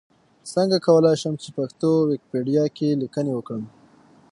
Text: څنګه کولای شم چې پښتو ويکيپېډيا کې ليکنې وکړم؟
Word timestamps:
څنګه 0.53 0.77
کولای 0.87 1.15
شم 1.21 1.33
چې 1.41 1.49
پښتو 1.57 1.89
ويکيپېډيا 2.09 2.63
کې 2.75 2.99
ليکنې 3.01 3.33
وکړم؟ 3.35 3.63